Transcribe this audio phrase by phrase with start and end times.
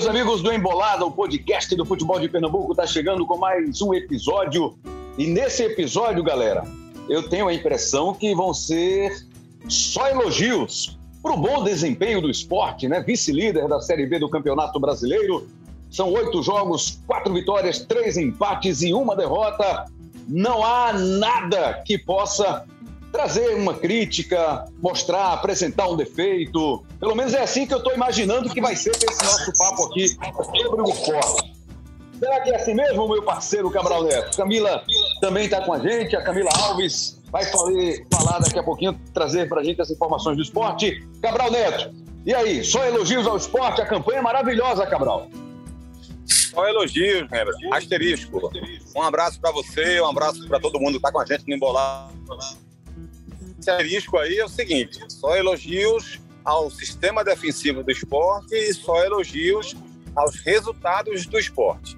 [0.00, 3.92] meus amigos do Embolada, o podcast do futebol de Pernambuco está chegando com mais um
[3.92, 4.78] episódio.
[5.18, 6.64] E nesse episódio, galera,
[7.06, 9.12] eu tenho a impressão que vão ser
[9.68, 13.02] só elogios para o bom desempenho do esporte, né?
[13.02, 15.46] Vice-líder da Série B do Campeonato Brasileiro.
[15.90, 19.84] São oito jogos, quatro vitórias, três empates e uma derrota.
[20.26, 22.64] Não há nada que possa
[23.12, 26.84] trazer uma crítica, mostrar, apresentar um defeito.
[26.98, 30.08] Pelo menos é assim que eu estou imaginando que vai ser esse nosso papo aqui
[30.08, 31.52] sobre o esporte.
[32.18, 34.36] Será que é assim mesmo, meu parceiro Cabral Neto?
[34.36, 34.84] Camila
[35.20, 39.60] também está com a gente, a Camila Alves vai falar daqui a pouquinho, trazer para
[39.60, 41.02] a gente as informações do esporte.
[41.22, 41.94] Cabral Neto,
[42.26, 43.80] e aí, só elogios ao esporte?
[43.80, 45.28] A campanha é maravilhosa, Cabral.
[46.26, 47.54] Só elogios, lembra?
[47.72, 48.50] Asterisco.
[48.94, 51.54] Um abraço para você, um abraço para todo mundo que está com a gente no
[51.54, 52.12] Embolado
[53.60, 59.04] esse asterisco aí é o seguinte: só elogios ao sistema defensivo do esporte e só
[59.04, 59.76] elogios
[60.16, 61.96] aos resultados do esporte.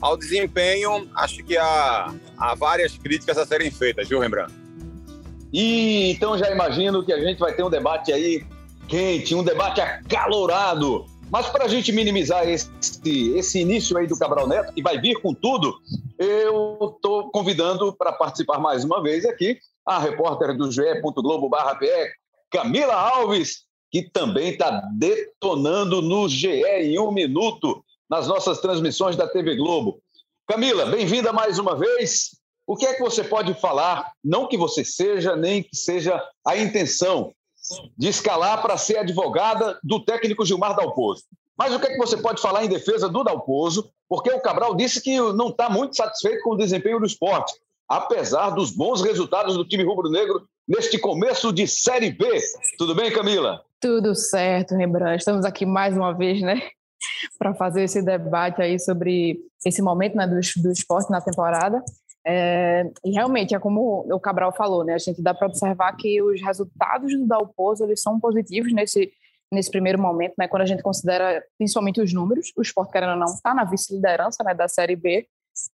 [0.00, 4.52] Ao desempenho, acho que há, há várias críticas a serem feitas, viu, Rembrandt?
[5.52, 8.44] E então já imagino que a gente vai ter um debate aí
[8.88, 11.06] quente, um debate acalorado.
[11.30, 12.70] Mas para a gente minimizar esse,
[13.34, 15.74] esse início aí do Cabral Neto, que vai vir com tudo,
[16.18, 21.56] eu estou convidando para participar mais uma vez aqui a repórter do ge.globo.br,
[22.50, 29.28] Camila Alves, que também está detonando no GE em um minuto, nas nossas transmissões da
[29.28, 30.00] TV Globo.
[30.46, 32.30] Camila, bem-vinda mais uma vez.
[32.66, 36.56] O que é que você pode falar, não que você seja, nem que seja a
[36.56, 37.32] intenção
[37.96, 41.24] de escalar para ser advogada do técnico Gilmar Dalpozo?
[41.56, 43.90] Mas o que é que você pode falar em defesa do Dalpozo?
[44.08, 47.54] Porque o Cabral disse que não está muito satisfeito com o desempenho do esporte
[47.88, 52.26] apesar dos bons resultados do time rubro-negro neste começo de Série B.
[52.78, 53.62] Tudo bem, Camila?
[53.80, 55.18] Tudo certo, Rembrandt.
[55.18, 56.60] Estamos aqui mais uma vez, né,
[57.38, 61.82] para fazer esse debate aí sobre esse momento né, do, do esporte na temporada.
[62.26, 66.22] É, e realmente, é como o Cabral falou, né, a gente dá para observar que
[66.22, 69.12] os resultados do Dalpozo eles são positivos nesse,
[69.52, 72.50] nesse primeiro momento, né, quando a gente considera principalmente os números.
[72.56, 75.26] O esporte, querendo ou não, está na vice-liderança né, da Série B,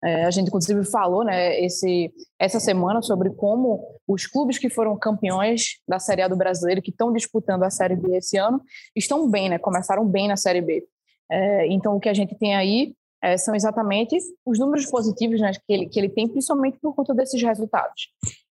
[0.04, 4.98] é, a gente, inclusive, falou né, esse, essa semana sobre como os clubes que foram
[4.98, 8.62] campeões da Série A do Brasileiro, que estão disputando a Série B esse ano,
[8.96, 10.86] estão bem, né, começaram bem na Série B.
[11.32, 15.52] É, então, o que a gente tem aí é, são exatamente os números positivos né,
[15.52, 18.10] que, ele, que ele tem, principalmente por conta desses resultados.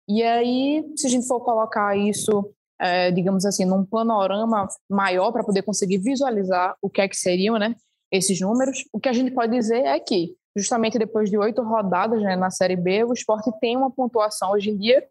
[0.09, 5.45] E aí, se a gente for colocar isso, é, digamos assim, num panorama maior para
[5.45, 7.75] poder conseguir visualizar o que é que seriam né,
[8.11, 12.23] esses números, o que a gente pode dizer é que justamente depois de oito rodadas
[12.23, 15.05] né, na Série B, o esporte tem uma pontuação hoje em dia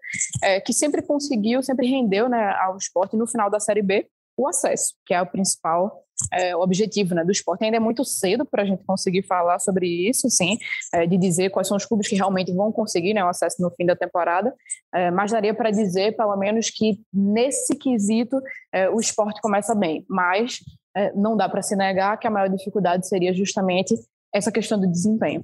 [0.44, 4.08] é, que sempre conseguiu, sempre rendeu né, ao esporte no final da Série B
[4.38, 6.04] o acesso, que é o principal
[6.34, 7.64] é, objetivo né, do esporte.
[7.64, 10.58] Ainda é muito cedo para a gente conseguir falar sobre isso, sim,
[10.94, 13.72] é, de dizer quais são os clubes que realmente vão conseguir né, o acesso no
[13.72, 14.54] fim da temporada,
[14.94, 18.42] é, mas daria para dizer, pelo menos, que nesse quesito
[18.74, 20.60] é, o esporte começa bem, mas
[20.96, 23.96] é, não dá para se negar que a maior dificuldade seria justamente
[24.36, 25.42] essa questão do desempenho.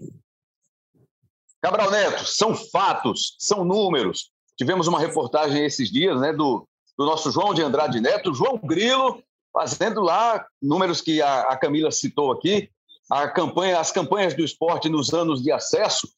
[1.61, 4.31] Cabral Neto, são fatos, são números.
[4.57, 9.23] Tivemos uma reportagem esses dias né, do, do nosso João de Andrade Neto, João Grilo,
[9.53, 12.69] fazendo lá números que a, a Camila citou aqui.
[13.09, 16.09] A campanha, as campanhas do esporte nos anos de acesso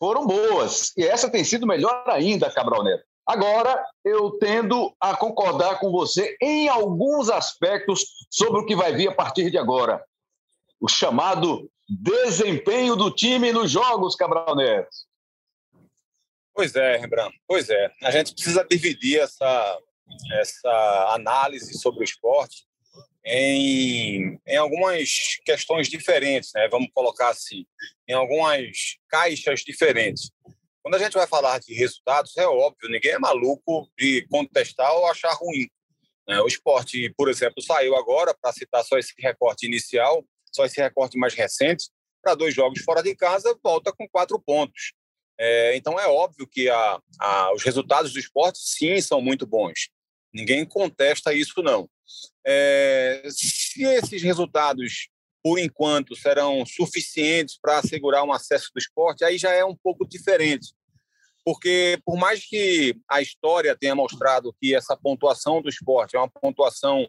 [0.00, 0.92] foram boas.
[0.96, 3.04] E essa tem sido melhor ainda, Cabral Neto.
[3.24, 9.08] Agora, eu tendo a concordar com você em alguns aspectos sobre o que vai vir
[9.08, 10.02] a partir de agora.
[10.80, 14.88] O chamado desempenho do time nos jogos, Cabral Neto.
[16.54, 17.40] Pois é, Rembrandt.
[17.46, 17.90] Pois é.
[18.02, 19.78] A gente precisa dividir essa,
[20.40, 22.66] essa análise sobre o esporte
[23.24, 26.68] em, em algumas questões diferentes, né?
[26.68, 27.66] vamos colocar assim,
[28.08, 30.30] em algumas caixas diferentes.
[30.82, 35.06] Quando a gente vai falar de resultados, é óbvio, ninguém é maluco de contestar ou
[35.06, 35.68] achar ruim.
[36.26, 36.40] Né?
[36.40, 40.24] O esporte, por exemplo, saiu agora, para citar só esse recorte inicial,
[40.58, 41.88] só esse recorte mais recente,
[42.20, 44.92] para dois jogos fora de casa, volta com quatro pontos.
[45.38, 49.88] É, então é óbvio que a, a, os resultados do esporte, sim, são muito bons.
[50.34, 51.88] Ninguém contesta isso, não.
[52.44, 55.08] É, se esses resultados,
[55.42, 60.06] por enquanto, serão suficientes para assegurar um acesso do esporte, aí já é um pouco
[60.06, 60.74] diferente.
[61.44, 66.28] Porque, por mais que a história tenha mostrado que essa pontuação do esporte é uma
[66.28, 67.06] pontuação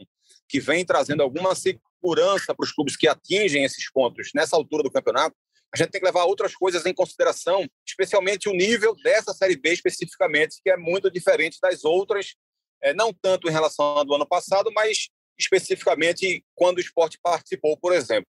[0.47, 1.55] que vem trazendo alguma
[1.99, 5.35] segurança para os clubes que atingem esses pontos nessa altura do campeonato,
[5.73, 9.71] a gente tem que levar outras coisas em consideração, especialmente o nível dessa Série B
[9.71, 12.33] especificamente, que é muito diferente das outras,
[12.81, 17.77] é, não tanto em relação ao do ano passado, mas especificamente quando o esporte participou,
[17.77, 18.27] por exemplo.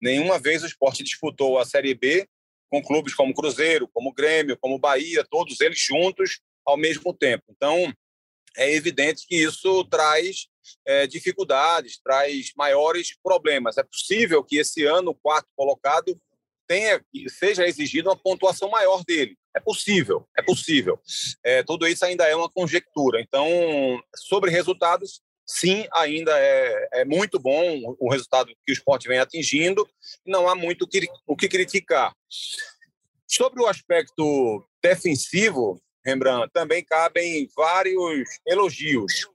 [0.00, 2.26] Nenhuma vez o esporte disputou a Série B
[2.68, 7.44] com clubes como Cruzeiro, como Grêmio, como Bahia, todos eles juntos ao mesmo tempo.
[7.50, 7.92] Então,
[8.56, 10.46] é evidente que isso traz
[10.86, 13.76] é, dificuldades, traz maiores problemas.
[13.78, 16.18] É possível que esse ano o quarto colocado
[16.66, 19.36] tenha seja exigida uma pontuação maior dele.
[19.54, 21.00] É possível, é possível.
[21.42, 23.20] É, tudo isso ainda é uma conjectura.
[23.20, 23.48] Então,
[24.14, 29.88] sobre resultados, sim, ainda é, é muito bom o resultado que o esporte vem atingindo.
[30.26, 30.86] Não há muito
[31.26, 32.12] o que criticar.
[33.26, 39.28] Sobre o aspecto defensivo, Rembrandt, também cabem vários elogios.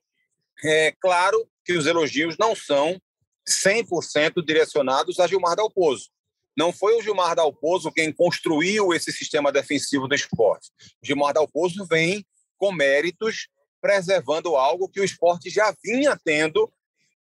[0.64, 3.00] É claro que os elogios não são
[3.48, 6.10] 100% direcionados a Gilmar Dalpozo.
[6.58, 10.70] Não foi o Gilmar Dalpozo quem construiu esse sistema defensivo do esporte.
[11.04, 12.26] Gilmar Dalpozo vem
[12.58, 13.48] com méritos,
[13.82, 16.72] preservando algo que o esporte já vinha tendo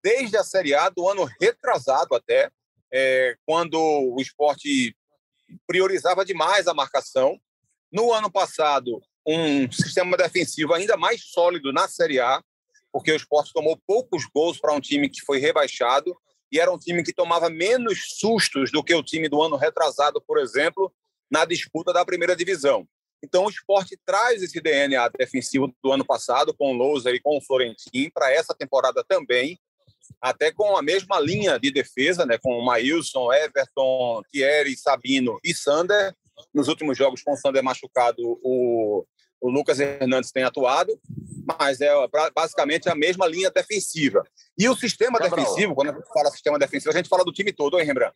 [0.03, 2.51] desde a Série A do ano retrasado até,
[2.93, 4.95] é, quando o esporte
[5.67, 7.41] priorizava demais a marcação.
[7.93, 12.43] No ano passado, um sistema defensivo ainda mais sólido na Série A,
[12.93, 16.17] porque o esporte tomou poucos gols para um time que foi rebaixado
[16.53, 20.21] e era um time que tomava menos sustos do que o time do ano retrasado,
[20.21, 20.93] por exemplo,
[21.31, 22.87] na disputa da primeira divisão.
[23.23, 27.37] Então, o esporte traz esse DNA defensivo do ano passado, com o Lousa e com
[27.37, 29.59] o Florentin, para essa temporada também,
[30.21, 35.55] até com a mesma linha de defesa, né, com o Maílson, Everton, Thierry, Sabino e
[35.55, 36.15] Sander.
[36.53, 39.05] Nos últimos jogos, com o Sander machucado, o,
[39.41, 40.99] o Lucas Hernandes tem atuado,
[41.59, 41.91] mas é
[42.35, 44.25] basicamente a mesma linha defensiva.
[44.59, 45.45] E o sistema Cabral.
[45.45, 48.15] defensivo, quando a gente fala sistema defensivo, a gente fala do time todo, hein, Rembrandt?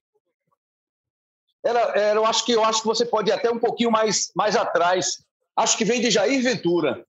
[1.64, 4.30] Era, era, eu, acho que, eu acho que você pode ir até um pouquinho mais,
[4.36, 5.24] mais atrás.
[5.56, 7.06] Acho que vem de Jair Ventura.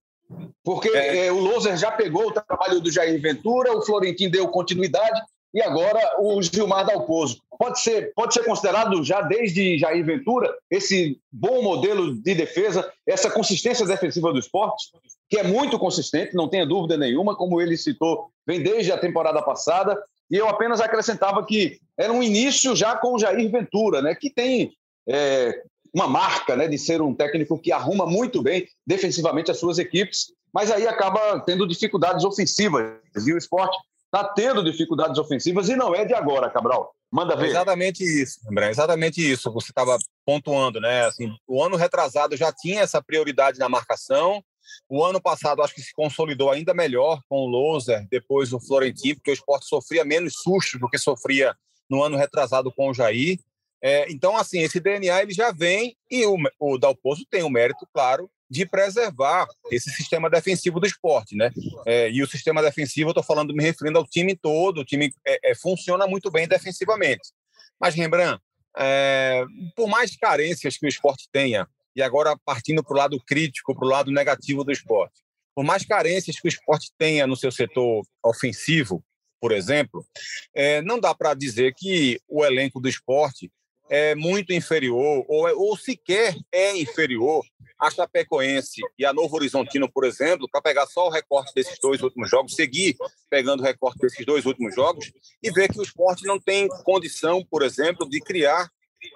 [0.64, 1.28] Porque é.
[1.28, 5.22] É, o Loser já pegou o trabalho do Jair Ventura, o Florentino deu continuidade
[5.56, 7.42] e agora o Gilmar Dalpozo.
[7.58, 13.32] Pode ser, pode ser considerado já desde Jair Ventura esse bom modelo de defesa, essa
[13.32, 14.92] consistência defensiva do esporte,
[15.30, 19.42] que é muito consistente, não tenha dúvida nenhuma, como ele citou, vem desde a temporada
[19.42, 19.98] passada.
[20.30, 24.30] E eu apenas acrescentava que era um início já com o Jair Ventura, né, que
[24.30, 24.74] tem
[25.08, 25.64] é,
[25.94, 30.34] uma marca né, de ser um técnico que arruma muito bem defensivamente as suas equipes,
[30.54, 33.00] mas aí acaba tendo dificuldades ofensivas.
[33.26, 36.94] E o esporte está tendo dificuldades ofensivas e não é de agora, Cabral.
[37.12, 37.48] Manda ver.
[37.48, 38.70] Exatamente isso, André.
[38.70, 39.52] Exatamente isso.
[39.54, 41.06] Você estava pontuando, né?
[41.06, 44.44] Assim, o ano retrasado já tinha essa prioridade na marcação.
[44.90, 49.16] O ano passado acho que se consolidou ainda melhor com o Loser, depois o Florentino,
[49.16, 51.56] porque o esporte sofria menos sustos do que sofria
[51.90, 53.40] no ano retrasado com o Jair.
[53.82, 57.88] É, então, assim, esse DNA ele já vem e o, o Dalpozo tem o mérito,
[57.94, 61.52] claro, de preservar esse sistema defensivo do esporte, né?
[61.86, 65.12] É, e o sistema defensivo, eu estou falando, me referindo ao time todo, o time
[65.26, 67.32] é, é, funciona muito bem defensivamente.
[67.80, 68.42] Mas, Rembrandt,
[68.78, 69.44] é,
[69.76, 73.86] por mais carências que o esporte tenha, e agora partindo para o lado crítico, para
[73.86, 75.22] o lado negativo do esporte,
[75.56, 79.04] por mais carências que o esporte tenha no seu setor ofensivo,
[79.40, 80.06] por exemplo,
[80.54, 83.52] é, não dá para dizer que o elenco do esporte
[83.90, 87.44] é muito inferior ou, é, ou sequer é inferior
[87.80, 92.02] a Chapecoense e a Novo Horizontino, por exemplo, para pegar só o recorte desses dois
[92.02, 92.96] últimos jogos, seguir
[93.30, 95.12] pegando o recorte desses dois últimos jogos
[95.44, 98.70] e ver que o esporte não tem condição, por exemplo, de criar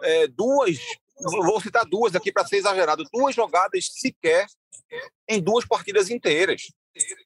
[0.03, 0.77] é, duas,
[1.17, 4.45] vou citar duas aqui para ser exagerado, duas jogadas sequer
[5.27, 6.63] em duas partidas inteiras.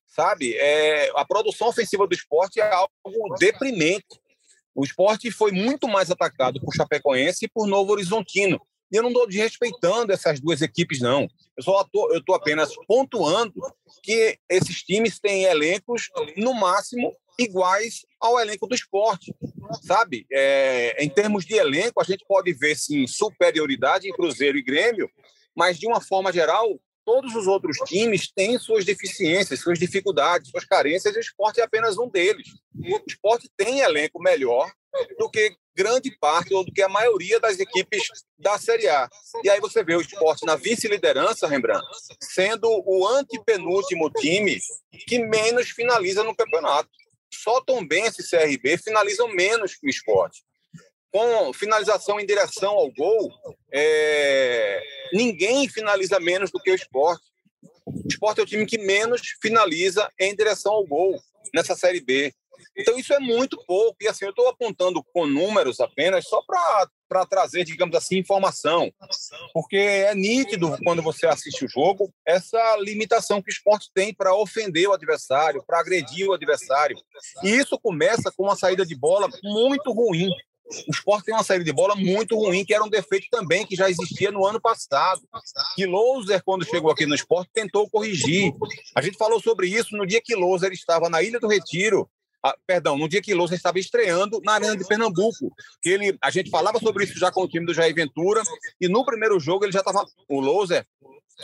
[0.05, 0.55] Sabe?
[0.55, 4.05] É, a produção ofensiva do esporte é algo deprimente.
[4.75, 8.59] O esporte foi muito mais atacado por Chapecoense e por Novo Horizontino.
[8.91, 11.27] E eu não estou desrespeitando essas duas equipes, não.
[11.57, 13.53] Eu só estou apenas pontuando
[14.03, 19.33] que esses times têm elencos, no máximo, iguais ao elenco do esporte.
[19.81, 20.27] Sabe?
[20.31, 25.09] É, em termos de elenco, a gente pode ver, sim, superioridade em Cruzeiro e Grêmio,
[25.55, 30.65] mas, de uma forma geral, todos os outros times têm suas deficiências, suas dificuldades, suas
[30.65, 32.47] carências, e o esporte é apenas um deles.
[32.75, 34.71] O esporte tem elenco melhor
[35.17, 38.03] do que grande parte ou do que a maioria das equipes
[38.37, 39.09] da Série A.
[39.43, 41.85] E aí você vê o esporte na vice-liderança, Rembrandt,
[42.21, 44.59] sendo o antepenúltimo time
[45.07, 46.89] que menos finaliza no campeonato.
[47.33, 50.43] Só Tombense e CRB finalizam menos que o esporte.
[51.13, 53.31] Com finalização em direção ao gol,
[53.71, 54.81] é...
[55.13, 57.23] ninguém finaliza menos do que o esporte.
[57.85, 61.21] O esporte é o time que menos finaliza em direção ao gol
[61.53, 62.33] nessa Série B.
[62.75, 63.97] Então, isso é muito pouco.
[64.01, 68.91] E assim, eu estou apontando com números apenas só para trazer, digamos assim, informação.
[69.53, 74.35] Porque é nítido, quando você assiste o jogo, essa limitação que o esporte tem para
[74.35, 76.97] ofender o adversário, para agredir o adversário.
[77.43, 80.31] E isso começa com uma saída de bola muito ruim.
[80.87, 83.75] O esporte tem uma saída de bola muito ruim, que era um defeito também que
[83.75, 85.21] já existia no ano passado.
[85.75, 88.53] Que Louser, quando chegou aqui no esporte, tentou corrigir.
[88.95, 92.09] A gente falou sobre isso no dia que Louser estava na Ilha do Retiro,
[92.45, 95.49] ah, perdão, no dia que Lousa estava estreando na Arena de Pernambuco.
[95.81, 98.43] Que ele, a gente falava sobre isso já com o time do Jair Ventura,
[98.81, 100.85] e no primeiro jogo ele já estava, o Lousa,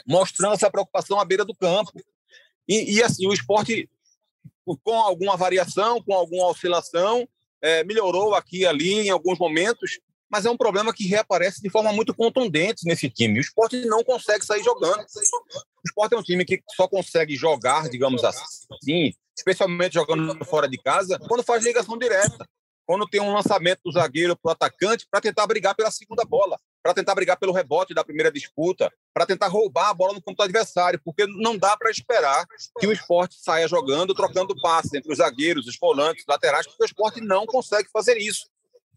[0.06, 1.94] mostrando essa preocupação à beira do campo.
[2.68, 3.90] E, e assim, o esporte,
[4.84, 7.26] com alguma variação, com alguma oscilação,
[7.62, 10.00] é, melhorou aqui e ali em alguns momentos,
[10.30, 13.40] mas é um problema que reaparece de forma muito contundente nesse time.
[13.40, 15.00] O esporte não consegue sair jogando.
[15.00, 20.78] O esporte é um time que só consegue jogar, digamos assim, especialmente jogando fora de
[20.78, 22.46] casa, quando faz ligação direta.
[22.90, 26.60] Quando tem um lançamento do zagueiro para o atacante para tentar brigar pela segunda bola,
[26.82, 30.38] para tentar brigar pelo rebote da primeira disputa, para tentar roubar a bola no campo
[30.38, 32.48] do adversário, porque não dá para esperar
[32.80, 36.82] que o esporte saia jogando, trocando passes entre os zagueiros, os volantes, os laterais, porque
[36.82, 38.50] o esporte não consegue fazer isso.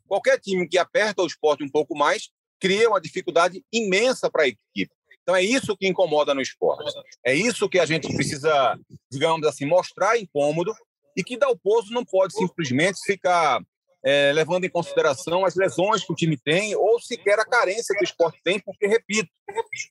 [0.08, 4.48] Qualquer time que aperta o esporte um pouco mais cria uma dificuldade imensa para a
[4.48, 4.90] equipe.
[5.20, 6.90] Então é isso que incomoda no esporte.
[7.22, 8.74] É isso que a gente precisa,
[9.10, 10.74] digamos assim, mostrar incômodo
[11.14, 13.62] e que Dalpozo não pode simplesmente ficar
[14.04, 18.02] é, levando em consideração as lesões que o time tem ou sequer a carência que
[18.02, 19.30] o esporte tem, porque, repito,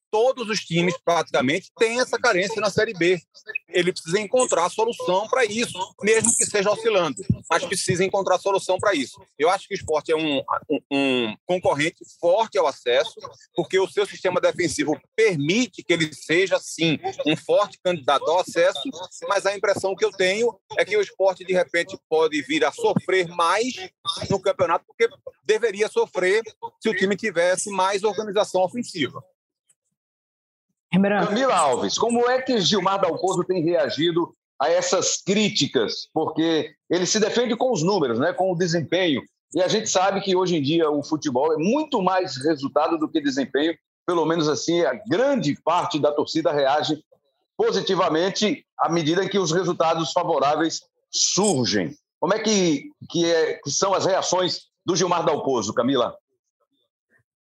[0.09, 3.19] todos os times praticamente têm essa carência na Série B.
[3.69, 8.93] Ele precisa encontrar solução para isso, mesmo que seja oscilando, mas precisa encontrar solução para
[8.93, 9.21] isso.
[9.37, 13.15] Eu acho que o esporte é um, um, um, concorrente forte ao acesso,
[13.55, 18.81] porque o seu sistema defensivo permite que ele seja, sim, um forte candidato ao acesso,
[19.27, 22.71] mas a impressão que eu tenho é que o esporte, de repente, pode vir a
[22.71, 23.73] sofrer mais
[24.29, 25.09] no campeonato, porque
[25.43, 26.43] deveria sofrer
[26.79, 29.23] se o time tivesse mais organização ofensiva.
[30.91, 36.09] Camila Alves, como é que Gilmar Dalpozo tem reagido a essas críticas?
[36.13, 39.21] Porque ele se defende com os números, né, com o desempenho.
[39.53, 43.07] E a gente sabe que hoje em dia o futebol é muito mais resultado do
[43.07, 43.77] que desempenho.
[44.05, 47.01] Pelo menos assim, a grande parte da torcida reage
[47.55, 51.95] positivamente à medida que os resultados favoráveis surgem.
[52.21, 56.15] Como é que, que, é, que são as reações do Gilmar Dalpozo, Camila?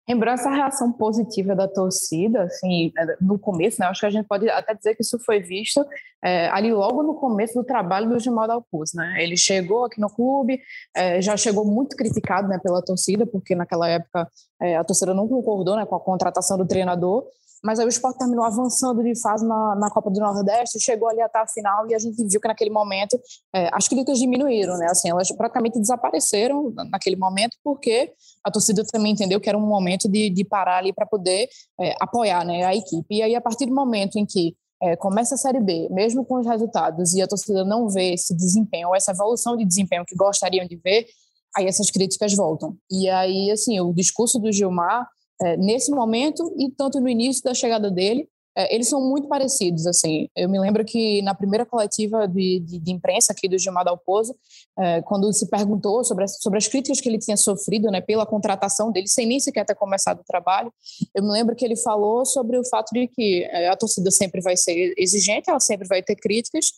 [0.08, 4.28] Lembrando essa reação positiva da torcida, assim, é, no começo, né, acho que a gente
[4.28, 5.84] pode até dizer que isso foi visto
[6.24, 9.16] é, ali logo no começo do trabalho do Gilmar Dalpuz, né?
[9.22, 10.62] Ele chegou aqui no clube,
[10.96, 14.30] é, já chegou muito criticado, né, pela torcida, porque naquela época
[14.62, 17.26] é, a torcida não concordou, né, com a contratação do treinador,
[17.64, 21.22] mas aí o esporte terminou avançando de fase na, na Copa do Nordeste, chegou ali
[21.22, 23.20] até a final e a gente viu que naquele momento
[23.54, 24.88] é, as críticas diminuíram, né?
[24.90, 30.08] Assim, elas praticamente desapareceram naquele momento porque a torcida também entendeu que era um momento
[30.10, 31.48] de, de parar ali para poder
[31.80, 33.16] é, apoiar né, a equipe.
[33.16, 36.40] E aí, a partir do momento em que é, começa a Série B, mesmo com
[36.40, 40.16] os resultados, e a torcida não vê esse desempenho ou essa evolução de desempenho que
[40.16, 41.08] gostariam de ver,
[41.56, 42.76] aí essas críticas voltam.
[42.90, 45.08] E aí, assim, o discurso do Gilmar
[45.42, 48.28] é, nesse momento e tanto no início da chegada dele,
[48.58, 50.28] é, eles são muito parecidos, assim.
[50.36, 54.36] Eu me lembro que na primeira coletiva de, de, de imprensa aqui do Gilmar Dalpozo,
[54.80, 58.26] é, quando se perguntou sobre as, sobre as críticas que ele tinha sofrido, né, pela
[58.26, 60.74] contratação dele, sem nem sequer ter começado o trabalho,
[61.14, 64.42] eu me lembro que ele falou sobre o fato de que é, a torcida sempre
[64.42, 66.72] vai ser exigente, ela sempre vai ter críticas,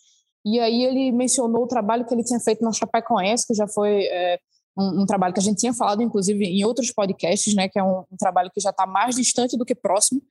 [0.46, 4.04] e aí ele mencionou o trabalho que ele tinha feito na Chapecoense, que já foi
[4.04, 4.38] é,
[4.78, 7.84] um, um, trabalho que a gente tinha falado, inclusive, em outros podcasts, né, que é
[7.84, 10.22] um, um trabalho que já está mais distante do que próximo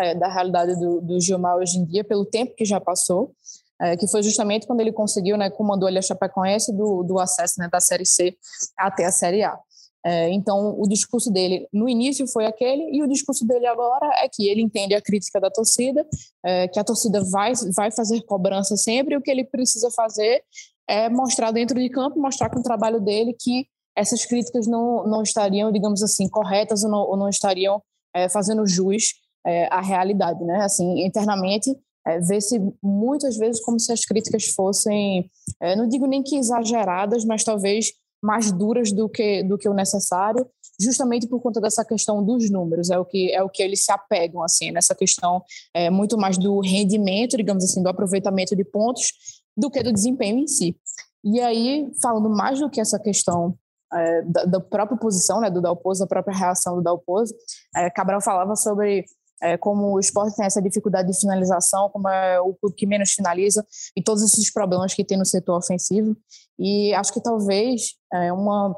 [0.00, 3.32] é, da realidade do, do, Gilmar hoje em dia, pelo tempo que já passou,
[3.80, 7.54] é, que foi justamente quando ele conseguiu, né, comandou ali a Chapecoense do, do acesso
[7.58, 8.36] né, da Série C
[8.76, 9.58] até a Série A.
[10.06, 14.28] É, então, o discurso dele no início foi aquele, e o discurso dele agora é
[14.28, 16.06] que ele entende a crítica da torcida,
[16.44, 20.42] é, que a torcida vai, vai fazer cobrança sempre, e o que ele precisa fazer
[20.88, 23.66] é mostrar dentro de campo, mostrar com o trabalho dele que
[23.98, 27.82] essas críticas não, não estariam, digamos assim, corretas ou não, ou não estariam
[28.14, 29.14] é, fazendo jus
[29.46, 30.62] é, à realidade, né?
[30.62, 31.76] Assim, internamente,
[32.06, 35.30] é, vê-se muitas vezes como se as críticas fossem,
[35.76, 40.48] não digo nem que exageradas, mas talvez mais duras do que, do que o necessário,
[40.80, 43.92] justamente por conta dessa questão dos números, é o que é o que eles se
[43.92, 45.42] apegam assim nessa questão
[45.74, 49.12] é muito mais do rendimento, digamos assim, do aproveitamento de pontos
[49.56, 50.76] do que do desempenho em si.
[51.24, 53.56] E aí, falando mais do que essa questão
[53.92, 57.34] é, da, da, própria posição né, do Dalpozo, da própria reação do Dalpozo,
[57.74, 59.04] é, Cabral falava sobre
[59.40, 63.12] é, como o esporte tem essa dificuldade de finalização, como é o clube que menos
[63.12, 63.64] finaliza
[63.96, 66.16] e todos esses problemas que tem no setor ofensivo.
[66.58, 68.74] E acho que talvez é uma,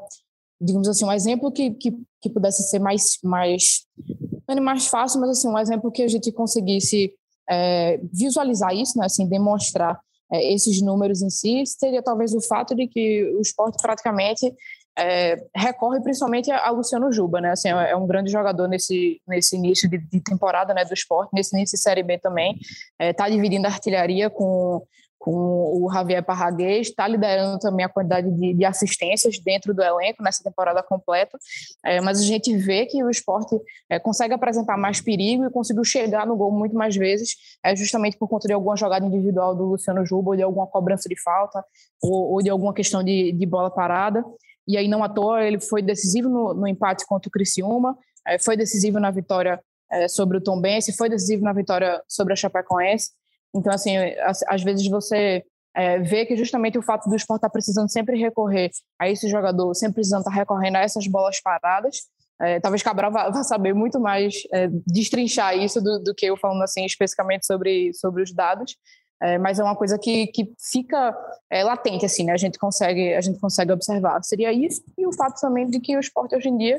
[0.59, 1.91] digamos assim, um exemplo que, que,
[2.21, 3.85] que pudesse ser mais, mais,
[4.47, 7.11] não é mais fácil, mas assim, um exemplo que a gente conseguisse
[7.49, 9.99] é, visualizar isso, né, assim, demonstrar
[10.31, 14.53] é, esses números em si, seria talvez o fato de que o esporte praticamente
[14.97, 17.51] é, recorre principalmente a, Luciano Juba, né?
[17.51, 21.31] Assim, é, é um grande jogador nesse, nesse início de, de temporada né, do esporte,
[21.33, 22.59] nesse início de Série B também.
[22.99, 24.85] Está é, dividindo a artilharia com,
[25.21, 30.23] com o Javier Parraguês, está liderando também a quantidade de, de, assistências dentro do elenco
[30.23, 31.37] nessa temporada completa,
[31.85, 33.55] é, mas a gente vê que o esporte
[33.87, 38.17] é, consegue apresentar mais perigo e conseguiu chegar no gol muito mais vezes, é, justamente
[38.17, 41.63] por conta de alguma jogada individual do Luciano Juba, ou de alguma cobrança de falta,
[42.01, 44.25] ou, ou de alguma questão de, de, bola parada,
[44.67, 48.37] e aí não à toa ele foi decisivo no, no empate contra o Criciúma, é,
[48.37, 49.59] foi decisivo na vitória
[49.91, 53.11] é, sobre o Tom Bense, foi decisivo na vitória sobre a Chapecoense,
[53.53, 53.95] então, assim,
[54.47, 55.43] às vezes você
[55.75, 59.29] é, vê que justamente o fato do esporte estar tá precisando sempre recorrer a esse
[59.29, 61.97] jogador, sempre precisando estar tá recorrendo a essas bolas paradas,
[62.41, 66.35] é, talvez Cabral vá, vá, saber muito mais é, destrinchar isso do, do, que eu
[66.35, 68.75] falando assim especificamente sobre, sobre os dados,
[69.21, 71.15] é, mas é uma coisa que, que fica
[71.49, 72.33] é, latente assim, né?
[72.33, 74.23] A gente consegue a gente consegue observar.
[74.23, 76.77] Seria isso e o fato também de que o esporte hoje em dia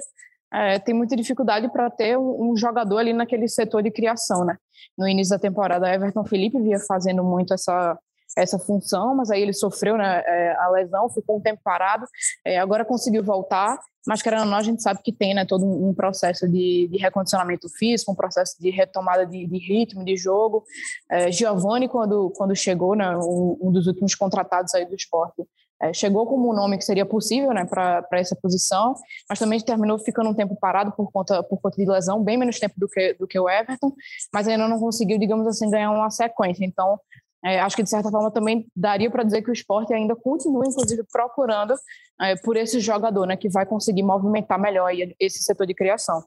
[0.53, 4.57] é, tem muita dificuldade para ter um, um, jogador ali naquele setor de criação, né?
[4.99, 7.97] No início da temporada, Everton Felipe via fazendo muito essa
[8.37, 12.07] essa função, mas aí ele sofreu né, é, a lesão, ficou um tempo parado,
[12.45, 15.65] é, agora conseguiu voltar, mas querendo ou não, a gente sabe que tem né, todo
[15.65, 20.65] um processo de, de recondicionamento físico, um processo de retomada de, de ritmo, de jogo.
[21.11, 25.47] É, Giovanni, quando, quando chegou, né, um, um dos últimos contratados aí do esporte,
[25.83, 28.95] é, chegou como um nome que seria possível né, para essa posição,
[29.29, 32.61] mas também terminou ficando um tempo parado por conta, por conta de lesão, bem menos
[32.61, 33.93] tempo do que, do que o Everton,
[34.33, 36.65] mas ainda não conseguiu, digamos assim, ganhar uma sequência.
[36.65, 37.01] Então,
[37.45, 40.67] é, acho que de certa forma também daria para dizer que o esporte ainda continua,
[40.67, 41.75] inclusive, procurando
[42.21, 46.25] é, por esse jogador né, que vai conseguir movimentar melhor esse setor de criação.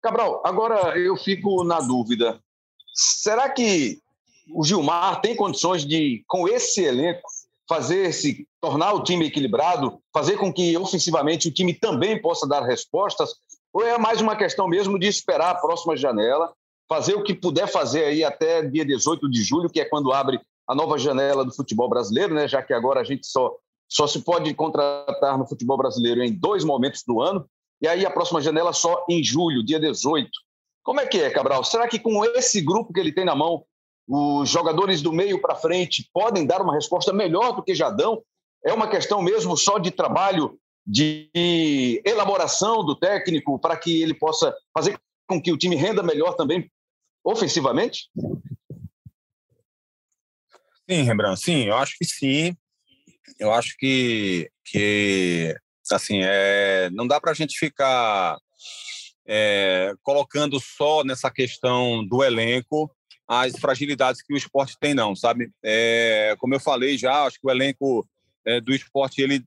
[0.00, 2.40] Cabral, agora eu fico na dúvida.
[2.94, 3.98] Será que
[4.54, 7.28] o Gilmar tem condições de, com esse elenco,
[7.68, 12.62] fazer se tornar o time equilibrado, fazer com que ofensivamente o time também possa dar
[12.62, 13.34] respostas?
[13.72, 16.52] Ou é mais uma questão mesmo de esperar a próxima janela,
[16.90, 20.40] fazer o que puder fazer aí até dia 18 de julho, que é quando abre
[20.66, 22.48] a nova janela do futebol brasileiro, né?
[22.48, 23.56] Já que agora a gente só
[23.88, 27.44] só se pode contratar no futebol brasileiro em dois momentos do ano,
[27.82, 30.30] e aí a próxima janela só em julho, dia 18.
[30.84, 31.64] Como é que é, Cabral?
[31.64, 33.64] Será que com esse grupo que ele tem na mão,
[34.08, 38.22] os jogadores do meio para frente podem dar uma resposta melhor do que já dão?
[38.64, 44.54] É uma questão mesmo só de trabalho, de elaboração do técnico para que ele possa
[44.72, 44.96] fazer
[45.28, 46.70] com que o time renda melhor também
[47.24, 48.10] ofensivamente?
[50.88, 52.56] Sim, Rembrandt, sim, eu acho que sim.
[53.38, 55.54] Eu acho que, que
[55.90, 58.36] assim, é, não dá para a gente ficar
[59.26, 62.90] é, colocando só nessa questão do elenco
[63.28, 65.52] as fragilidades que o esporte tem, não, sabe?
[65.62, 68.04] É, como eu falei já, acho que o elenco
[68.44, 69.44] é, do esporte, ele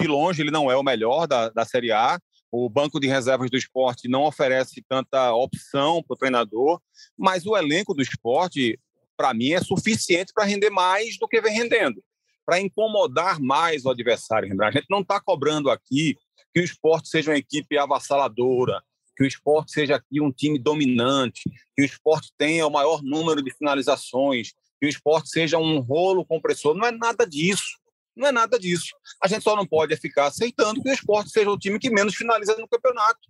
[0.00, 2.18] de longe, ele não é o melhor da, da Série A.
[2.50, 6.80] O banco de reservas do esporte não oferece tanta opção para o treinador,
[7.16, 8.78] mas o elenco do esporte,
[9.16, 12.02] para mim, é suficiente para render mais do que vem rendendo,
[12.46, 14.50] para incomodar mais o adversário.
[14.62, 16.16] A gente não está cobrando aqui
[16.54, 18.82] que o esporte seja uma equipe avassaladora,
[19.14, 21.42] que o esporte seja aqui um time dominante,
[21.76, 26.24] que o esporte tenha o maior número de finalizações, que o esporte seja um rolo
[26.24, 26.74] compressor.
[26.74, 27.78] Não é nada disso.
[28.18, 28.96] Não é nada disso.
[29.22, 32.16] A gente só não pode ficar aceitando que o esporte seja o time que menos
[32.16, 33.20] finaliza no campeonato,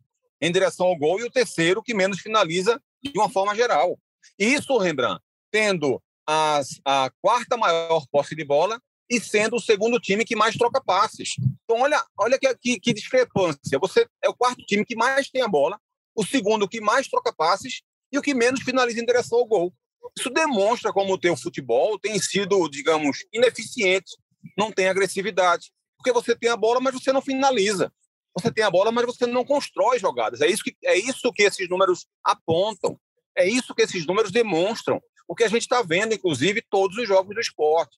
[0.40, 3.98] em direção ao gol, e o terceiro que menos finaliza de uma forma geral.
[4.38, 10.24] Isso, Rembrandt, tendo as, a quarta maior posse de bola e sendo o segundo time
[10.24, 11.36] que mais troca passes.
[11.64, 13.78] Então, olha, olha que, que, que, discrepância.
[13.78, 15.78] Você é o quarto time que mais tem a bola,
[16.14, 19.74] o segundo que mais troca passes e o que menos finaliza em direção ao gol.
[20.18, 24.16] Isso demonstra como o teu futebol tem sido, digamos, ineficiente,
[24.56, 25.70] não tem agressividade.
[25.96, 27.92] Porque você tem a bola, mas você não finaliza.
[28.34, 30.40] Você tem a bola, mas você não constrói jogadas.
[30.40, 32.98] É isso que, é isso que esses números apontam.
[33.36, 35.00] É isso que esses números demonstram.
[35.26, 37.96] O que a gente está vendo, inclusive, todos os jogos do esporte.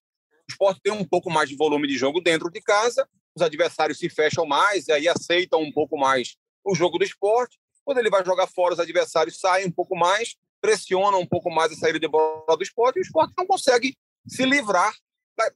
[0.49, 3.99] O esporte tem um pouco mais de volume de jogo dentro de casa, os adversários
[3.99, 7.59] se fecham mais e aí aceitam um pouco mais o jogo do esporte.
[7.85, 11.73] Quando ele vai jogar fora, os adversários saem um pouco mais, pressionam um pouco mais
[11.73, 14.93] a saída de bola do esporte e o esporte não consegue se livrar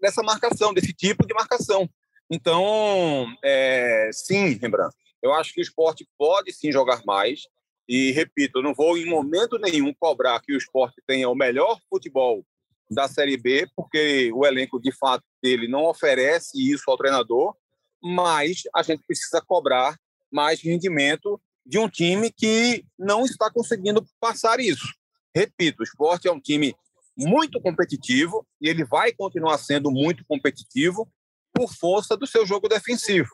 [0.01, 1.89] dessa marcação, desse tipo de marcação.
[2.31, 7.43] Então, é, sim, Rembrandt, eu acho que o esporte pode sim jogar mais.
[7.89, 12.45] E, repito, não vou em momento nenhum cobrar que o esporte tenha o melhor futebol
[12.91, 17.55] da Série B, porque o elenco, de fato, dele não oferece isso ao treinador,
[18.03, 19.99] mas a gente precisa cobrar
[20.31, 24.87] mais rendimento de um time que não está conseguindo passar isso.
[25.35, 26.75] Repito, o esporte é um time
[27.17, 31.09] muito competitivo e ele vai continuar sendo muito competitivo,
[31.55, 33.31] por força do seu jogo defensivo.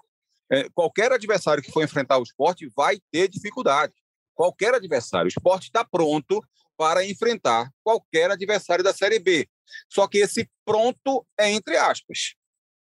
[0.53, 3.95] É, qualquer adversário que for enfrentar o esporte vai ter dificuldade.
[4.35, 5.27] Qualquer adversário.
[5.27, 6.45] O esporte está pronto
[6.77, 9.49] para enfrentar qualquer adversário da Série B.
[9.89, 12.35] Só que esse pronto é entre aspas.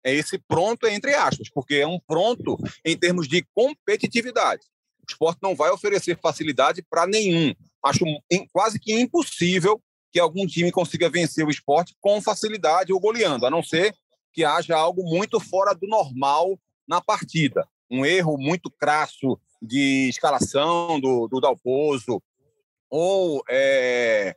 [0.03, 4.63] É esse pronto é entre aspas, porque é um pronto em termos de competitividade.
[4.99, 7.53] O esporte não vai oferecer facilidade para nenhum.
[7.83, 8.05] Acho
[8.51, 9.81] quase que impossível
[10.11, 13.93] que algum time consiga vencer o esporte com facilidade ou goleando, a não ser
[14.33, 17.67] que haja algo muito fora do normal na partida.
[17.89, 22.21] Um erro muito crasso de escalação do, do Dalpozo,
[22.89, 24.35] ou é,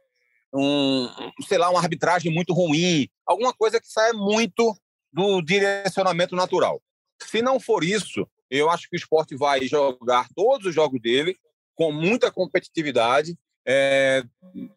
[0.53, 1.09] um,
[1.47, 4.77] sei lá, uma arbitragem muito ruim, alguma coisa que saia muito
[5.13, 6.83] do direcionamento natural.
[7.23, 11.37] Se não for isso, eu acho que o esporte vai jogar todos os jogos dele
[11.75, 14.23] com muita competitividade, é,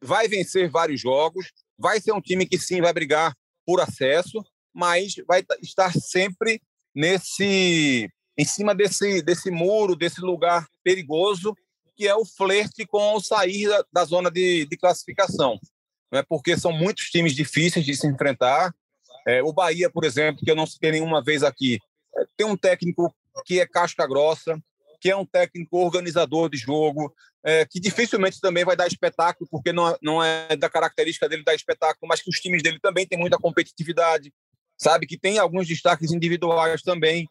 [0.01, 4.43] vai vencer vários jogos, vai ser um time que sim vai brigar por acesso,
[4.73, 6.61] mas vai estar sempre
[6.93, 11.55] nesse em cima desse, desse muro, desse lugar perigoso
[11.95, 15.59] que é o flerte com o sair da, da zona de, de classificação.
[16.11, 16.23] Né?
[16.27, 18.73] Porque são muitos times difíceis de se enfrentar.
[19.27, 21.79] É, o Bahia, por exemplo, que eu não citei nenhuma vez aqui,
[22.17, 23.13] é, tem um técnico
[23.45, 24.61] que é casca grossa,
[25.03, 27.13] que é um técnico organizador de jogo,
[27.43, 31.53] é, que dificilmente também vai dar espetáculo, porque não, não é da característica dele dar
[31.53, 34.33] espetáculo, mas que os times dele também têm muita competitividade,
[34.77, 35.05] sabe?
[35.05, 37.27] Que tem alguns destaques individuais também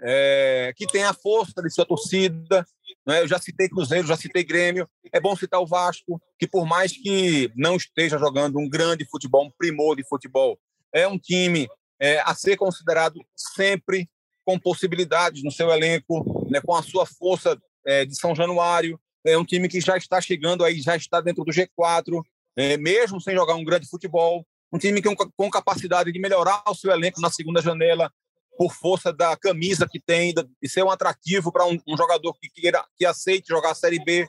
[0.00, 2.64] é, que tem a força de sua torcida.
[3.04, 3.22] Né?
[3.22, 4.88] Eu já citei Cruzeiro, já citei Grêmio.
[5.12, 9.46] É bom citar o Vasco, que por mais que não esteja jogando um grande futebol,
[9.46, 10.60] um primor de futebol,
[10.94, 11.68] é um time
[12.00, 14.08] é, a ser considerado sempre
[14.50, 16.60] com possibilidades no seu elenco, né?
[16.60, 18.98] com a sua força é, de São Januário.
[19.24, 22.20] É um time que já está chegando aí, já está dentro do G4,
[22.56, 24.44] é, mesmo sem jogar um grande futebol.
[24.72, 28.10] Um time com, com capacidade de melhorar o seu elenco na segunda janela,
[28.58, 32.48] por força da camisa que tem, de ser um atrativo para um, um, jogador que,
[32.50, 34.28] queira, que aceite jogar a Série B.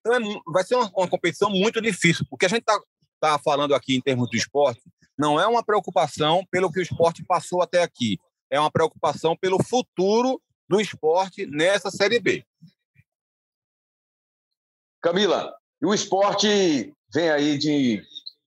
[0.00, 0.18] Então, é,
[0.52, 2.80] vai ser uma, uma, competição muito difícil, porque a gente está
[3.20, 4.82] tá falando aqui em termos do esporte,
[5.16, 8.18] não é uma preocupação pelo que o esporte passou até aqui,
[8.52, 12.44] é uma preocupação pelo futuro do esporte nessa Série B.
[15.00, 18.02] Camila, o esporte vem aí de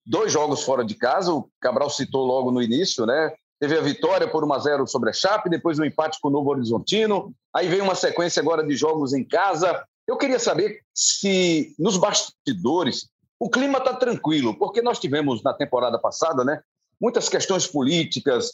[0.05, 3.33] dois jogos fora de casa, o Cabral citou logo no início, né?
[3.59, 6.31] Teve a vitória por 1 a 0 sobre a Chape, depois um empate com o
[6.31, 7.33] Novo Horizontino.
[7.53, 9.83] Aí vem uma sequência agora de jogos em casa.
[10.07, 15.97] Eu queria saber se nos bastidores o clima está tranquilo, porque nós tivemos na temporada
[15.97, 16.61] passada, né,
[17.01, 18.51] muitas questões políticas,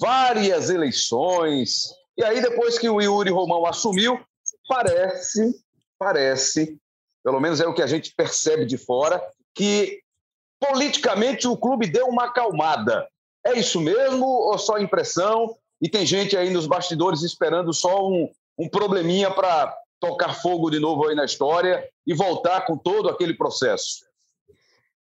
[0.00, 1.88] várias eleições.
[2.16, 4.20] E aí depois que o Yuri Romão assumiu,
[4.68, 5.54] parece,
[5.98, 6.78] parece,
[7.22, 9.22] pelo menos é o que a gente percebe de fora,
[9.54, 10.00] que
[10.60, 13.06] politicamente o clube deu uma acalmada.
[13.44, 15.56] É isso mesmo ou só impressão?
[15.80, 20.78] E tem gente aí nos bastidores esperando só um, um probleminha para tocar fogo de
[20.78, 24.06] novo aí na história e voltar com todo aquele processo?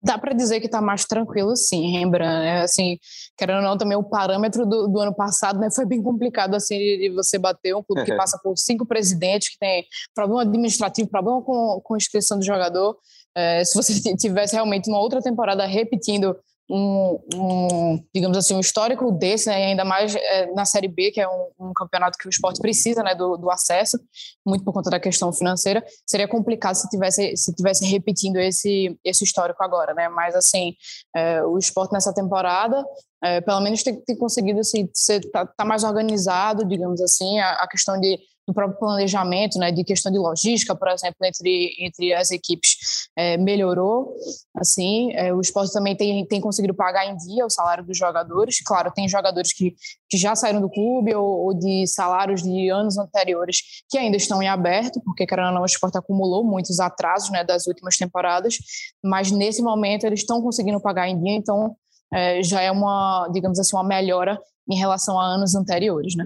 [0.01, 2.47] Dá para dizer que está mais tranquilo, sim, Rembrandt.
[2.47, 2.99] É, assim,
[3.37, 6.77] querendo ou não, também o parâmetro do, do, ano passado né, foi bem complicado assim
[6.77, 9.85] de você bater um clube que passa por cinco presidentes, que tem
[10.15, 12.97] problema administrativo, problema com, com inscrição do jogador.
[13.35, 16.37] É, se você tivesse realmente uma outra temporada repetindo
[16.71, 21.21] um, um, digamos assim, um histórico desse, né, ainda mais é, na Série B, que
[21.21, 23.99] é um, um, campeonato que o esporte precisa né, do, do, acesso,
[24.47, 29.25] muito por conta da questão financeira, seria complicado se tivesse, se tivesse repetindo esse, esse
[29.25, 30.09] histórico agora, né?
[30.09, 30.75] Mas, assim,
[31.17, 32.85] é, o esporte nessa temporada,
[33.25, 37.53] é, pelo menos tem, tem conseguido assim, ser, tá, tá mais organizado, digamos assim, a,
[37.53, 42.15] a questão de do próprio planejamento, né, de questão de logística, por exemplo, entre, entre
[42.15, 44.15] as equipes é, melhorou.
[44.55, 48.61] Assim, é, o esporte também tem, tem conseguido pagar em dia o salário dos jogadores.
[48.63, 49.75] Claro, tem jogadores que,
[50.09, 54.41] que já saíram do clube ou, ou de salários de anos anteriores que ainda estão
[54.41, 58.57] em aberto, porque, querendo ou não, o esporte acumulou muitos atrasos né, das últimas temporadas,
[59.03, 61.75] mas nesse momento eles estão conseguindo pagar em dia, então
[62.15, 66.25] é, já é uma, digamos assim, uma melhora em relação a anos anteriores, né?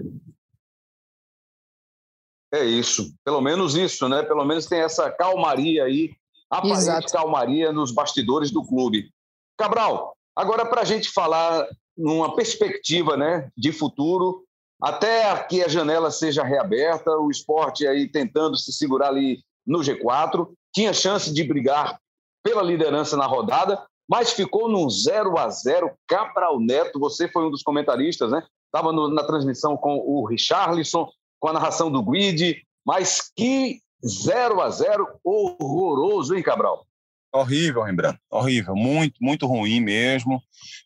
[2.53, 4.21] É isso, pelo menos isso, né?
[4.21, 6.11] Pelo menos tem essa calmaria aí,
[6.57, 7.13] aparente Exato.
[7.13, 9.09] calmaria nos bastidores do clube.
[9.57, 14.43] Cabral, agora para a gente falar numa perspectiva né, de futuro,
[14.81, 20.47] até que a janela seja reaberta, o esporte aí tentando se segurar ali no G4,
[20.73, 21.99] tinha chance de brigar
[22.43, 27.51] pela liderança na rodada, mas ficou num 0 a 0 Cabral Neto, você foi um
[27.51, 28.43] dos comentaristas, né?
[28.65, 34.69] Estava na transmissão com o Richarlison, com a narração do Guide, mas que 0 a
[34.69, 36.85] 0 horroroso, hein, Cabral?
[37.33, 38.19] Horrível, Rembrandt.
[38.29, 38.75] Horrível.
[38.75, 40.41] Muito, muito ruim mesmo.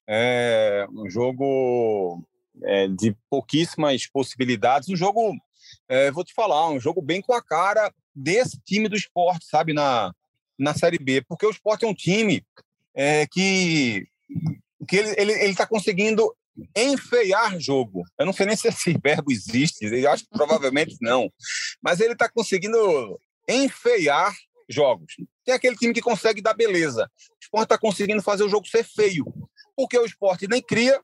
[0.08, 2.23] É um jogo
[2.63, 4.88] é, de pouquíssimas possibilidades.
[4.88, 5.36] Um jogo,
[5.89, 9.73] é, vou te falar, um jogo bem com a cara desse time do esporte, sabe,
[9.73, 10.13] na,
[10.58, 12.43] na Série B, porque o esporte é um time
[12.95, 14.08] é, que,
[14.88, 16.34] que ele está tá conseguindo
[16.76, 18.04] enfeiar jogo.
[18.17, 21.32] Eu não sei nem se esse verbo existe, eu acho que provavelmente não,
[21.82, 24.36] mas ele está conseguindo enfeiar
[24.70, 25.15] jogos.
[25.46, 27.10] Tem aquele time que consegue dar beleza.
[27.32, 29.26] O esporte está conseguindo fazer o jogo ser feio,
[29.76, 31.02] porque o esporte nem cria,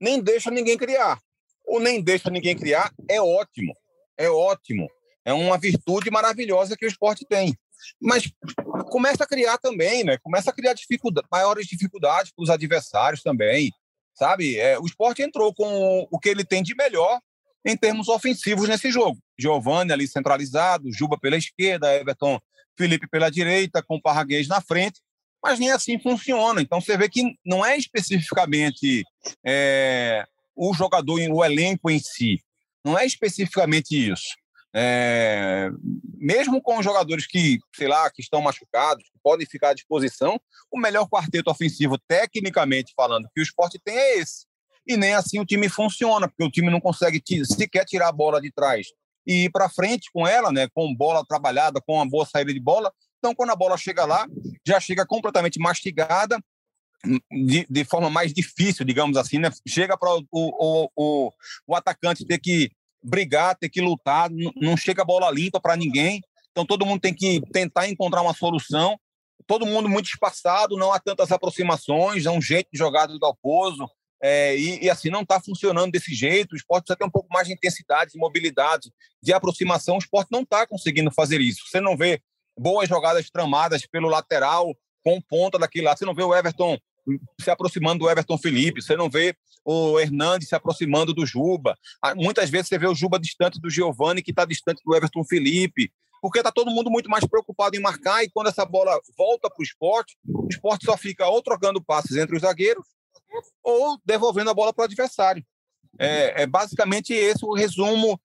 [0.00, 1.20] nem deixa ninguém criar.
[1.66, 3.76] O nem deixa ninguém criar é ótimo,
[4.16, 4.88] é ótimo.
[5.24, 7.56] É uma virtude maravilhosa que o esporte tem.
[8.00, 8.30] Mas
[8.90, 10.18] começa a criar também, né?
[10.18, 13.72] Começa a criar dificuldade, maiores dificuldades para os adversários também,
[14.16, 14.58] sabe?
[14.58, 17.20] É, o esporte entrou com o que ele tem de melhor
[17.64, 19.18] em termos ofensivos nesse jogo.
[19.38, 22.40] Giovanni ali centralizado, Juba pela esquerda, Everton
[22.76, 25.00] Felipe pela direita, com o Parraguês na frente,
[25.42, 26.60] mas nem assim funciona.
[26.60, 29.04] Então você vê que não é especificamente
[29.44, 30.24] é,
[30.54, 32.40] o jogador, o elenco em si,
[32.84, 34.36] não é especificamente isso.
[34.78, 35.70] É,
[36.18, 40.38] mesmo com jogadores que, sei lá, que estão machucados, que podem ficar à disposição,
[40.70, 44.44] o melhor quarteto ofensivo, tecnicamente falando, que o esporte tem é esse.
[44.86, 48.38] E nem assim o time funciona, porque o time não consegue sequer tirar a bola
[48.38, 48.88] de trás
[49.26, 52.60] e ir para frente com ela, né, com bola trabalhada, com uma boa saída de
[52.60, 52.92] bola.
[53.18, 54.26] Então, quando a bola chega lá,
[54.64, 56.38] já chega completamente mastigada,
[57.32, 59.50] de, de forma mais difícil, digamos assim, né?
[59.66, 61.32] Chega para o, o, o,
[61.66, 62.70] o atacante ter que
[63.06, 66.20] brigar, ter que lutar, não chega a bola limpa para ninguém.
[66.50, 68.98] Então, todo mundo tem que tentar encontrar uma solução.
[69.46, 73.88] Todo mundo muito espaçado, não há tantas aproximações, é um jeito de jogar do Dalpozo.
[74.22, 76.54] É, e, e, assim, não está funcionando desse jeito.
[76.54, 78.90] O esporte precisa ter um pouco mais de intensidade, de mobilidade,
[79.22, 79.96] de aproximação.
[79.96, 81.60] O esporte não está conseguindo fazer isso.
[81.68, 82.20] Você não vê
[82.58, 85.98] boas jogadas tramadas pelo lateral, com ponta daquele lado.
[85.98, 86.78] Você não vê o Everton
[87.40, 91.76] se aproximando do Everton Felipe, você não vê o Hernandes se aproximando do Juba.
[92.02, 95.24] Ah, muitas vezes você vê o Juba distante do Giovani, que está distante do Everton
[95.24, 99.48] Felipe, porque está todo mundo muito mais preocupado em marcar e quando essa bola volta
[99.48, 102.84] para o esporte, o esporte só fica ou trocando passes entre os zagueiros
[103.62, 105.44] ou devolvendo a bola para o adversário.
[105.98, 108.20] É, é, basicamente esse o resumo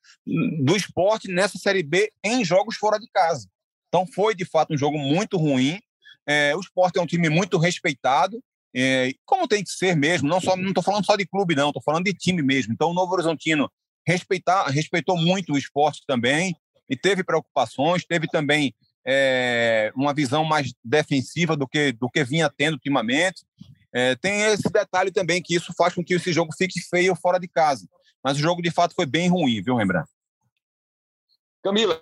[0.63, 3.47] do esporte nessa Série B em jogos fora de casa.
[3.87, 5.79] Então foi, de fato, um jogo muito ruim.
[6.27, 8.41] É, o esporte é um time muito respeitado,
[8.75, 10.27] é, como tem que ser mesmo.
[10.27, 12.73] Não só não estou falando só de clube, não, estou falando de time mesmo.
[12.73, 13.69] Então o Novo Horizontino
[14.07, 16.55] respeitar, respeitou muito o esporte também
[16.89, 18.73] e teve preocupações, teve também
[19.05, 23.45] é, uma visão mais defensiva do que, do que vinha tendo ultimamente.
[23.93, 27.39] É, tem esse detalhe também que isso faz com que esse jogo fique feio fora
[27.39, 27.87] de casa.
[28.23, 30.09] Mas o jogo, de fato, foi bem ruim, viu, Rembrandt?
[31.63, 32.01] Camila,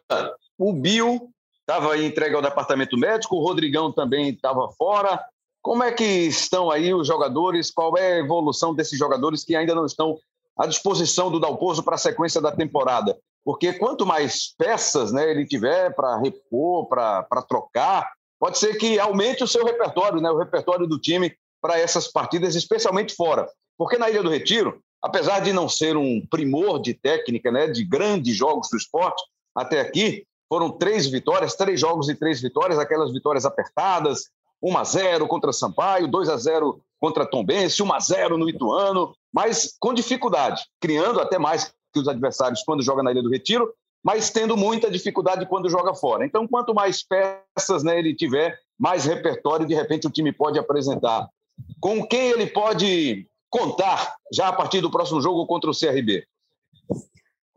[0.57, 5.21] o Bill estava entregue ao departamento médico, o Rodrigão também estava fora.
[5.61, 7.71] Como é que estão aí os jogadores?
[7.71, 10.17] Qual é a evolução desses jogadores que ainda não estão
[10.57, 13.17] à disposição do Dalpozo para a sequência da temporada?
[13.43, 19.43] Porque quanto mais peças né, ele tiver para repor, para trocar, pode ser que aumente
[19.43, 23.47] o seu repertório, né, o repertório do time para essas partidas, especialmente fora.
[23.77, 27.83] Porque na Ilha do Retiro, apesar de não ser um primor de técnica, né, de
[27.83, 29.23] grandes jogos do esporte,
[29.55, 34.29] até aqui foram três vitórias, três jogos e três vitórias, aquelas vitórias apertadas,
[34.61, 39.13] 1 a 0 contra Sampaio, 2 a 0 contra Tombense, 1 a 0 no Ituano,
[39.33, 43.73] mas com dificuldade, criando até mais que os adversários quando joga na Ilha do Retiro,
[44.03, 46.25] mas tendo muita dificuldade quando joga fora.
[46.25, 51.27] Então, quanto mais peças né, ele tiver, mais repertório de repente o time pode apresentar
[51.79, 56.25] com quem ele pode contar já a partir do próximo jogo contra o CRB?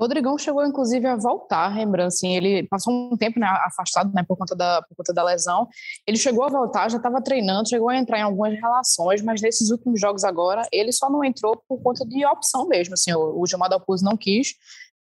[0.03, 4.37] Rodrigão chegou, inclusive, a voltar, lembrando, assim, ele passou um tempo né, afastado né, por,
[4.37, 5.69] conta da, por conta da lesão.
[6.05, 9.71] Ele chegou a voltar, já estava treinando, chegou a entrar em algumas relações, mas nesses
[9.71, 12.95] últimos jogos agora, ele só não entrou por conta de opção mesmo.
[12.95, 14.55] Assim, o, o Gilmar Dalpuz não quis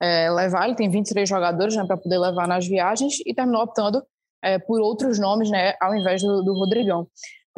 [0.03, 4.03] é, levar, ele tem 23 jogadores né, para poder levar nas viagens e terminou optando
[4.43, 7.09] é, por outros nomes né, ao invés do, do Rodrigão.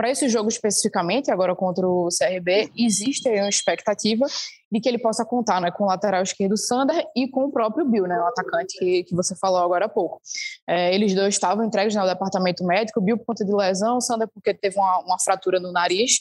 [0.02, 4.26] Para esse jogo especificamente, agora contra o CRB, existe aí uma expectativa
[4.68, 7.88] de que ele possa contar né, com o lateral esquerdo Sander e com o próprio
[7.88, 10.20] Bill, né, o atacante que, que você falou agora há pouco.
[10.68, 14.52] É, eles dois estavam entregues no departamento médico, Bill por conta de lesão, Sander porque
[14.52, 16.18] teve uma, uma fratura no nariz,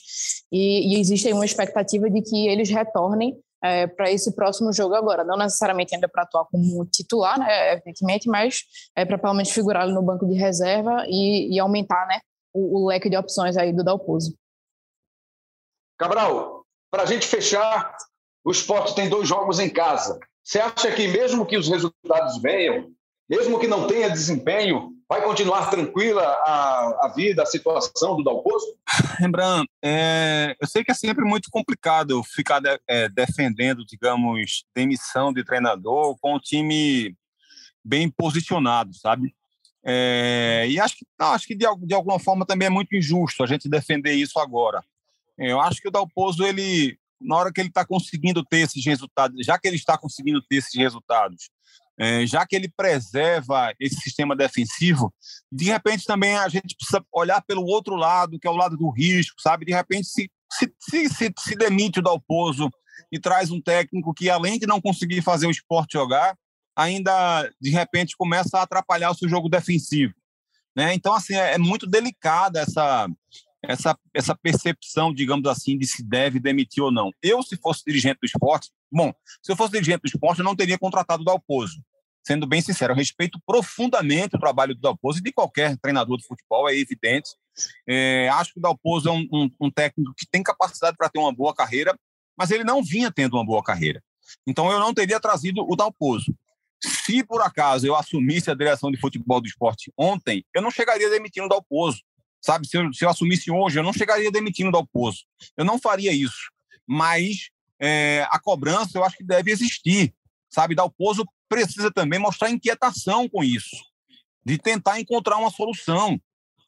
[0.52, 4.94] e, e existe aí uma expectativa de que eles retornem é, para esse próximo jogo
[4.94, 5.24] agora.
[5.24, 8.62] Não necessariamente ainda para atuar como titular, né, evidentemente, mas
[8.96, 12.20] é para pelo menos figurar no banco de reserva e, e aumentar né,
[12.53, 14.35] o, o leque de opções aí do Dalpozo.
[15.97, 17.95] Cabral, para a gente fechar,
[18.43, 20.19] o esporte tem dois jogos em casa.
[20.43, 22.91] Você acha que, mesmo que os resultados venham,
[23.29, 28.65] mesmo que não tenha desempenho, Vai continuar tranquila a, a vida, a situação do Dalpozo?
[29.19, 35.33] Rembrandt, é, eu sei que é sempre muito complicado ficar de, é, defendendo, digamos, demissão
[35.33, 37.13] de treinador com o time
[37.83, 39.35] bem posicionado, sabe?
[39.84, 43.44] É, e acho que, não, acho que de, de, alguma forma também é muito injusto
[43.44, 44.84] a gente defender isso agora.
[45.38, 49.44] Eu acho que o Dalpozo, ele, na hora que ele está conseguindo ter esses resultados,
[49.44, 51.50] já que ele está conseguindo ter esses resultados,
[52.00, 55.13] é, já que ele preserva esse sistema defensivo,
[55.52, 58.89] de repente também a gente precisa olhar pelo outro lado, que é o lado do
[58.89, 59.65] risco, sabe?
[59.65, 62.70] De repente se, se, se, se, se demite o Dalpozo
[63.12, 66.38] e traz um técnico que, além de não conseguir fazer o esporte jogar,
[66.75, 70.13] ainda de repente começa a atrapalhar o seu jogo defensivo.
[70.75, 70.93] Né?
[70.93, 73.07] Então, assim, é, é muito delicada essa,
[73.63, 77.12] essa, essa percepção, digamos assim, de se deve demitir ou não.
[77.21, 80.55] Eu, se fosse dirigente do esporte, bom, se eu fosse dirigente do esporte, eu não
[80.55, 81.81] teria contratado o Dalpozo.
[82.23, 86.25] Sendo bem sincero, eu respeito profundamente o trabalho do Dalpozo e de qualquer treinador de
[86.25, 87.31] futebol, é evidente.
[87.88, 91.19] É, acho que o Dalpozo é um, um, um técnico que tem capacidade para ter
[91.19, 91.97] uma boa carreira,
[92.38, 94.03] mas ele não vinha tendo uma boa carreira.
[94.47, 96.34] Então eu não teria trazido o Dalpozo.
[96.84, 101.10] Se por acaso eu assumisse a direção de futebol do esporte ontem, eu não chegaria
[101.10, 102.02] demitindo o Dalpozo.
[102.41, 105.20] Sabe, se eu, se eu assumisse hoje, eu não chegaria demitindo o Dalpozo.
[105.56, 106.52] Eu não faria isso.
[106.88, 110.13] Mas é, a cobrança eu acho que deve existir.
[110.50, 113.76] Sabe, Dalpozo precisa também mostrar inquietação com isso,
[114.46, 116.20] de tentar encontrar uma solução,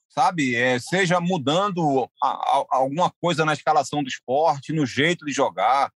[0.10, 0.56] sabe?
[0.56, 5.91] É, seja mudando a, a, alguma coisa na escalação do esporte, no jeito de jogar,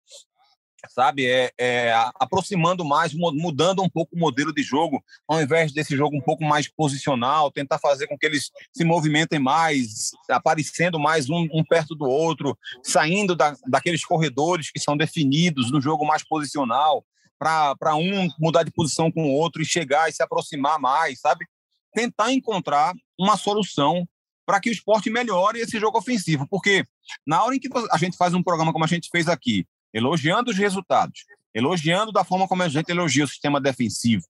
[0.88, 1.26] sabe?
[1.26, 6.16] É, é, aproximando mais, mudando um pouco o modelo de jogo, ao invés desse jogo
[6.16, 11.48] um pouco mais posicional, tentar fazer com que eles se movimentem mais, aparecendo mais um,
[11.52, 17.04] um perto do outro, saindo da, daqueles corredores que são definidos no jogo mais posicional,
[17.38, 21.46] para um mudar de posição com o outro e chegar e se aproximar mais, sabe?
[21.94, 24.06] Tentar encontrar uma solução
[24.44, 26.84] para que o esporte melhore esse jogo ofensivo, porque
[27.26, 30.50] na hora em que a gente faz um programa como a gente fez aqui, elogiando
[30.50, 31.24] os resultados,
[31.54, 34.24] elogiando da forma como a gente elogia o sistema defensivo.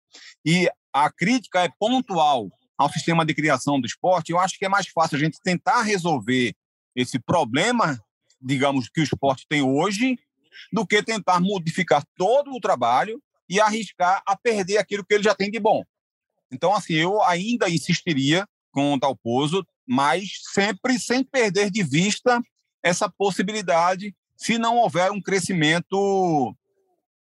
[0.45, 4.31] E a crítica é pontual ao sistema de criação do esporte.
[4.31, 6.55] Eu acho que é mais fácil a gente tentar resolver
[6.95, 7.99] esse problema,
[8.41, 10.19] digamos, que o esporte tem hoje,
[10.73, 15.35] do que tentar modificar todo o trabalho e arriscar a perder aquilo que ele já
[15.35, 15.83] tem de bom.
[16.51, 22.41] Então, assim, eu ainda insistiria com o Talpozo, mas sempre sem perder de vista
[22.83, 26.57] essa possibilidade se não houver um crescimento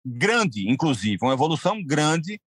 [0.04, 2.41] grande, inclusive, uma evolução grande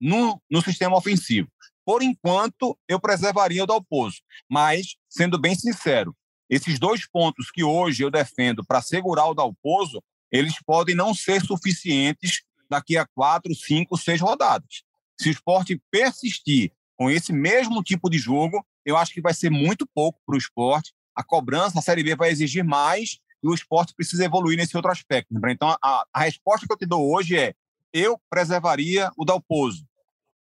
[0.00, 1.48] no, no sistema ofensivo.
[1.84, 6.14] Por enquanto, eu preservaria o Dalpozo, mas, sendo bem sincero,
[6.48, 11.40] esses dois pontos que hoje eu defendo para segurar o Dalpozo, eles podem não ser
[11.42, 14.82] suficientes daqui a quatro, cinco, seis rodadas.
[15.18, 19.50] Se o esporte persistir com esse mesmo tipo de jogo, eu acho que vai ser
[19.50, 20.92] muito pouco para o esporte.
[21.14, 24.90] A cobrança, a Série B vai exigir mais e o esporte precisa evoluir nesse outro
[24.90, 25.34] aspecto.
[25.48, 27.54] Então, a, a resposta que eu te dou hoje é:
[27.92, 29.84] eu preservaria o Dalpozo,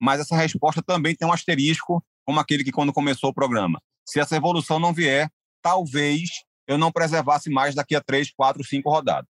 [0.00, 3.80] mas essa resposta também tem um asterisco, como aquele que quando começou o programa.
[4.04, 5.30] Se essa evolução não vier,
[5.62, 6.30] talvez
[6.66, 9.28] eu não preservasse mais daqui a três, quatro, cinco rodadas.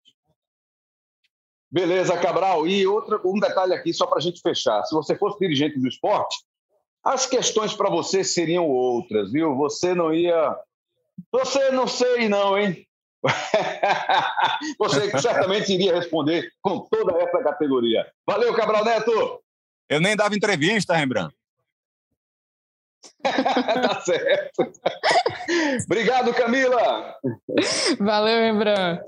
[1.70, 2.68] Beleza, Cabral.
[2.68, 4.84] E outro, um detalhe aqui, só para a gente fechar.
[4.84, 6.38] Se você fosse dirigente do esporte,
[7.04, 9.56] as questões para você seriam outras, viu?
[9.56, 10.58] Você não ia.
[11.32, 12.88] Você não sei, não, hein?
[14.80, 18.10] Você certamente iria responder com toda essa categoria.
[18.26, 19.42] Valeu, Cabral Neto!
[19.90, 21.36] Eu nem dava entrevista, Rembrandt.
[23.24, 24.72] tá certo.
[25.86, 27.16] Obrigado, Camila.
[28.00, 29.04] Valeu, Rembrandt.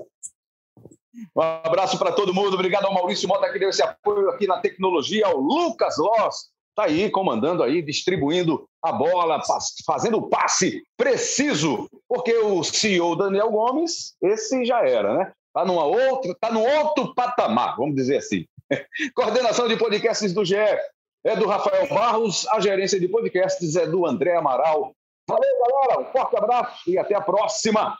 [1.36, 2.54] Um abraço para todo mundo.
[2.54, 6.84] Obrigado ao Maurício Mota que deu esse apoio aqui na tecnologia, ao Lucas Loss está
[6.84, 9.40] aí comandando aí, distribuindo a bola,
[9.84, 15.32] fazendo o passe preciso, porque o CEO Daniel Gomes, esse já era, né?
[15.48, 18.46] Está numa outra, tá num outro patamar, vamos dizer assim.
[19.14, 24.06] Coordenação de podcasts do GE é do Rafael Barros, a gerência de podcasts é do
[24.06, 24.92] André Amaral.
[25.28, 27.96] Valeu, galera, um forte abraço e até a próxima.